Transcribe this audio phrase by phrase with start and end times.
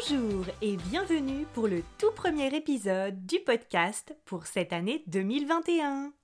[0.00, 6.14] Bonjour et bienvenue pour le tout premier épisode du podcast pour cette année 2021.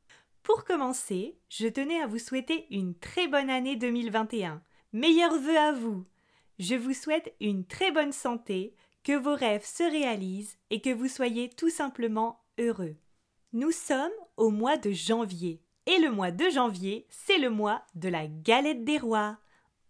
[0.43, 4.63] Pour commencer, je tenais à vous souhaiter une très bonne année 2021.
[4.95, 6.07] Meilleurs vœux à vous.
[6.59, 8.75] Je vous souhaite une très bonne santé,
[9.05, 12.97] que vos rêves se réalisent et que vous soyez tout simplement heureux.
[13.53, 18.09] Nous sommes au mois de janvier et le mois de janvier, c'est le mois de
[18.09, 19.37] la galette des rois.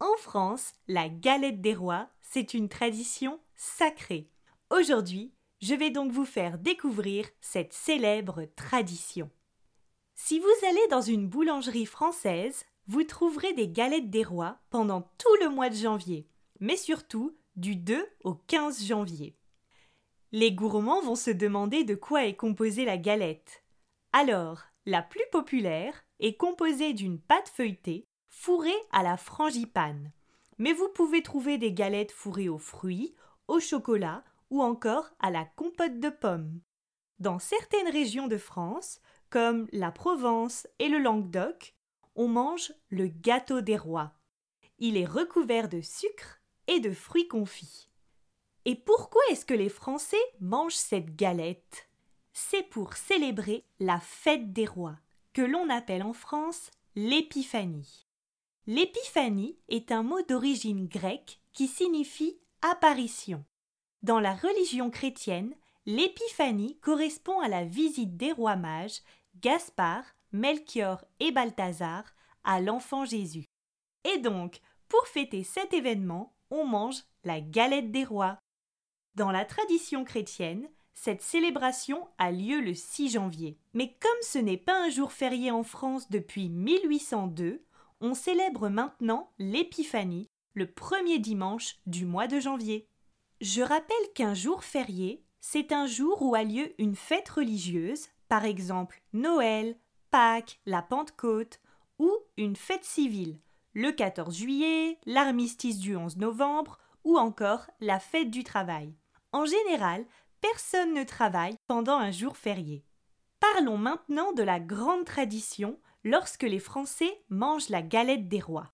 [0.00, 4.30] En France, la galette des rois, c'est une tradition sacrée.
[4.70, 9.30] Aujourd'hui, je vais donc vous faire découvrir cette célèbre tradition.
[10.14, 15.36] Si vous allez dans une boulangerie française, vous trouverez des galettes des rois pendant tout
[15.40, 16.28] le mois de janvier,
[16.60, 19.36] mais surtout du 2 au 15 janvier.
[20.32, 23.64] Les gourmands vont se demander de quoi est composée la galette.
[24.12, 30.12] Alors, la plus populaire est composée d'une pâte feuilletée fourrée à la frangipane.
[30.58, 33.14] Mais vous pouvez trouver des galettes fourrées aux fruits,
[33.48, 36.60] au chocolat ou encore à la compote de pommes.
[37.18, 41.74] Dans certaines régions de France, comme la Provence et le Languedoc,
[42.14, 44.12] on mange le gâteau des rois.
[44.78, 47.88] Il est recouvert de sucre et de fruits confits.
[48.64, 51.88] Et pourquoi est-ce que les Français mangent cette galette?
[52.32, 54.98] C'est pour célébrer la fête des rois,
[55.32, 58.06] que l'on appelle en France l'épiphanie.
[58.66, 62.38] L'épiphanie est un mot d'origine grecque qui signifie
[62.70, 63.44] apparition.
[64.02, 65.54] Dans la religion chrétienne,
[65.84, 69.02] l'épiphanie correspond à la visite des rois mages
[69.40, 72.04] Gaspard, Melchior et Balthazar
[72.44, 73.44] à l'enfant Jésus.
[74.04, 78.38] Et donc, pour fêter cet événement, on mange la galette des rois.
[79.14, 83.58] Dans la tradition chrétienne, cette célébration a lieu le 6 janvier.
[83.74, 87.64] Mais comme ce n'est pas un jour férié en France depuis 1802,
[88.00, 92.88] on célèbre maintenant l'Épiphanie, le premier dimanche du mois de janvier.
[93.42, 98.46] Je rappelle qu'un jour férié, c'est un jour où a lieu une fête religieuse, par
[98.46, 99.76] exemple Noël,
[100.10, 101.60] Pâques, la Pentecôte,
[101.98, 103.38] ou une fête civile,
[103.74, 108.94] le 14 juillet, l'armistice du 11 novembre, ou encore la fête du travail.
[109.32, 110.06] En général,
[110.40, 112.82] personne ne travaille pendant un jour férié.
[113.40, 118.72] Parlons maintenant de la grande tradition lorsque les Français mangent la galette des rois.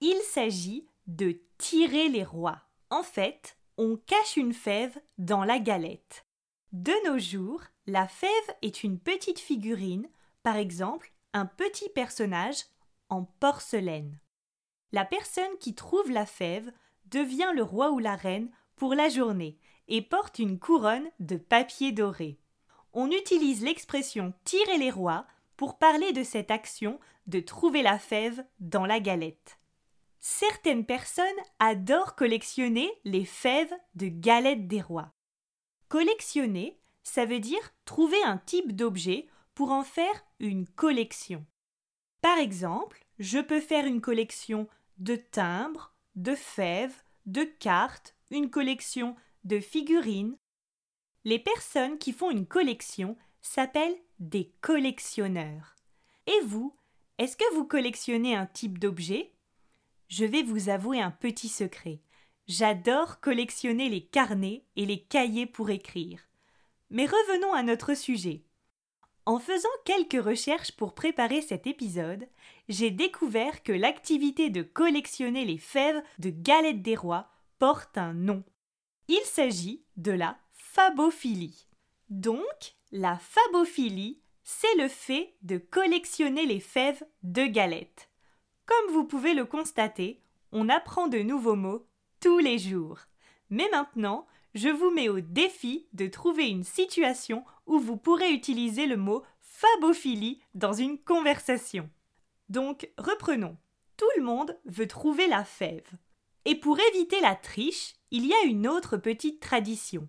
[0.00, 2.62] Il s'agit de tirer les rois.
[2.90, 6.26] En fait, on cache une fève dans la galette.
[6.72, 8.30] De nos jours, la fève
[8.62, 10.08] est une petite figurine,
[10.42, 12.64] par exemple un petit personnage
[13.08, 14.18] en porcelaine.
[14.92, 16.72] La personne qui trouve la fève
[17.06, 21.92] devient le roi ou la reine pour la journée et porte une couronne de papier
[21.92, 22.38] doré.
[22.92, 28.44] On utilise l'expression tirer les rois pour parler de cette action de trouver la fève
[28.58, 29.59] dans la galette.
[30.20, 31.24] Certaines personnes
[31.58, 35.12] adorent collectionner les fèves de galettes des rois.
[35.88, 41.44] Collectionner, ça veut dire trouver un type d'objet pour en faire une collection.
[42.20, 44.68] Par exemple, je peux faire une collection
[44.98, 50.36] de timbres, de fèves, de cartes, une collection de figurines.
[51.24, 55.76] Les personnes qui font une collection s'appellent des collectionneurs.
[56.26, 56.76] Et vous,
[57.16, 59.32] est-ce que vous collectionnez un type d'objet?
[60.10, 62.00] Je vais vous avouer un petit secret.
[62.48, 66.18] J'adore collectionner les carnets et les cahiers pour écrire.
[66.90, 68.42] Mais revenons à notre sujet.
[69.24, 72.26] En faisant quelques recherches pour préparer cet épisode,
[72.68, 77.30] j'ai découvert que l'activité de collectionner les fèves de galettes des rois
[77.60, 78.42] porte un nom.
[79.06, 81.68] Il s'agit de la fabophilie.
[82.08, 88.09] Donc, la fabophilie, c'est le fait de collectionner les fèves de galettes.
[88.70, 90.22] Comme vous pouvez le constater,
[90.52, 91.88] on apprend de nouveaux mots
[92.20, 93.00] tous les jours.
[93.48, 98.86] Mais maintenant, je vous mets au défi de trouver une situation où vous pourrez utiliser
[98.86, 101.90] le mot fabophilie dans une conversation.
[102.48, 103.56] Donc, reprenons.
[103.96, 105.90] Tout le monde veut trouver la fève.
[106.44, 110.08] Et pour éviter la triche, il y a une autre petite tradition.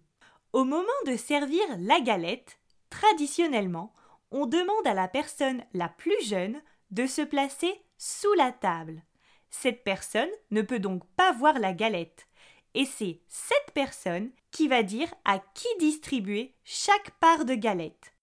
[0.54, 2.60] Au moment de servir la galette,
[2.92, 3.92] traditionnellement,
[4.30, 6.62] on demande à la personne la plus jeune
[6.92, 9.04] de se placer sous la table.
[9.52, 12.28] Cette personne ne peut donc pas voir la galette.
[12.74, 18.16] Et c'est cette personne qui va dire à qui distribuer chaque part de galette.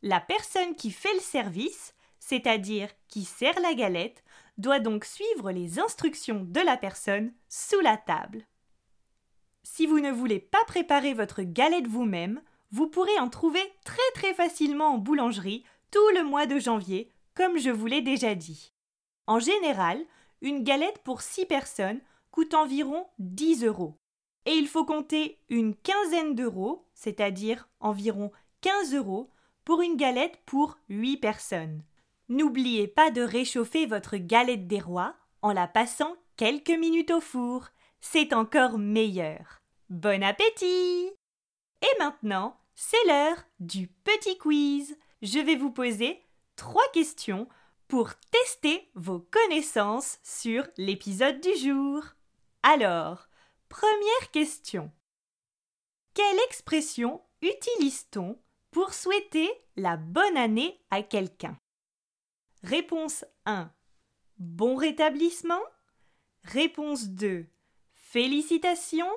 [0.00, 4.24] La personne qui fait le service, c'est-à-dire qui sert la galette,
[4.56, 8.46] doit donc suivre les instructions de la personne sous la table.
[9.62, 12.40] Si vous ne voulez pas préparer votre galette vous-même,
[12.70, 17.58] vous pourrez en trouver très très facilement en boulangerie tout le mois de janvier, comme
[17.58, 18.72] je vous l'ai déjà dit.
[19.28, 20.02] En général,
[20.40, 23.98] une galette pour 6 personnes coûte environ 10 euros.
[24.46, 28.32] Et il faut compter une quinzaine d'euros, c'est-à-dire environ
[28.62, 29.30] 15 euros,
[29.66, 31.82] pour une galette pour 8 personnes.
[32.30, 37.68] N'oubliez pas de réchauffer votre galette des rois en la passant quelques minutes au four.
[38.00, 39.60] C'est encore meilleur.
[39.90, 41.10] Bon appétit
[41.82, 44.96] Et maintenant, c'est l'heure du petit quiz.
[45.20, 46.22] Je vais vous poser
[46.56, 47.46] trois questions
[47.88, 52.04] pour tester vos connaissances sur l'épisode du jour.
[52.62, 53.28] Alors,
[53.70, 54.92] première question.
[56.12, 58.38] Quelle expression utilise-t-on
[58.70, 61.58] pour souhaiter la bonne année à quelqu'un?
[62.62, 63.72] Réponse 1.
[64.36, 65.62] Bon rétablissement.
[66.44, 67.46] Réponse 2.
[67.94, 69.12] Félicitations.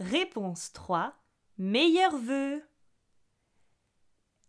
[0.00, 1.14] Réponse 3.
[1.58, 2.62] Meilleurs vœux.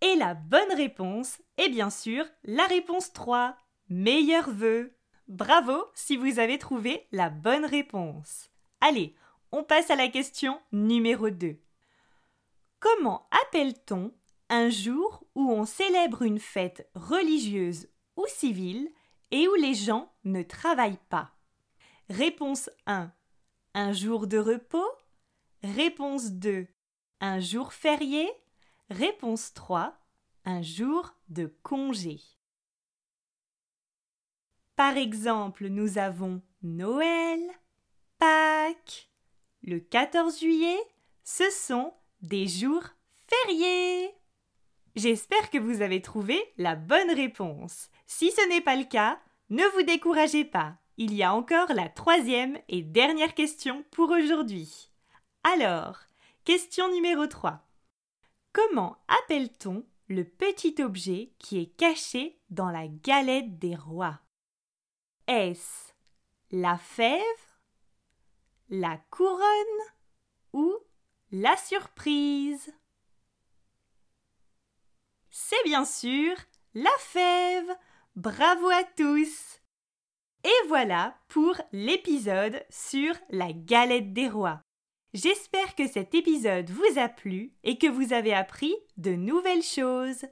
[0.02, 3.56] Et la bonne réponse est bien sûr la réponse 3.
[3.90, 4.98] Meilleurs vœux.
[5.28, 8.50] Bravo si vous avez trouvé la bonne réponse.
[8.82, 9.16] Allez,
[9.52, 11.60] on passe à la question numéro 2.
[12.80, 14.12] Comment appelle-t-on
[14.50, 18.90] un jour où on célèbre une fête religieuse ou civile
[19.30, 21.32] et où les gens ne travaillent pas?
[22.10, 23.12] Réponse 1.
[23.76, 24.90] Un jour de repos
[25.64, 26.68] Réponse 2.
[27.20, 28.28] Un jour férié
[28.92, 29.98] Réponse 3.
[30.44, 32.20] Un jour de congé.
[34.76, 37.40] Par exemple, nous avons Noël,
[38.20, 39.10] Pâques,
[39.64, 40.78] le 14 juillet,
[41.24, 42.84] ce sont des jours
[43.30, 44.14] fériés.
[44.98, 47.90] J'espère que vous avez trouvé la bonne réponse.
[48.08, 50.76] Si ce n'est pas le cas, ne vous découragez pas.
[50.98, 54.92] Il y a encore la troisième et dernière question pour aujourd'hui.
[55.46, 55.98] Alors,
[56.44, 57.66] question numéro 3.
[58.54, 64.20] Comment appelle-t-on le petit objet qui est caché dans la galette des rois?
[65.28, 65.94] Est-ce
[66.52, 67.22] la fève,
[68.70, 69.46] la couronne
[70.52, 70.76] ou
[71.32, 72.74] la surprise?
[75.30, 76.36] C'est bien sûr
[76.74, 77.70] la fève.
[78.18, 79.62] Bravo à tous.
[80.44, 84.62] Et voilà pour l'épisode sur la galette des rois.
[85.14, 90.24] J'espère que cet épisode vous a plu et que vous avez appris de nouvelles choses.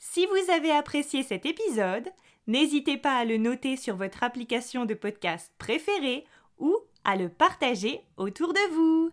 [0.00, 2.08] Si vous avez apprécié cet épisode,
[2.48, 6.24] n'hésitez pas à le noter sur votre application de podcast préférée
[6.58, 9.12] ou à le partager autour de vous.